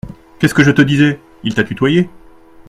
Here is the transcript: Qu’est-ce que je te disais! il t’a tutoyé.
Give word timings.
Qu’est-ce 0.39 0.55
que 0.55 0.63
je 0.63 0.71
te 0.71 0.81
disais! 0.81 1.19
il 1.43 1.53
t’a 1.53 1.63
tutoyé. 1.63 2.09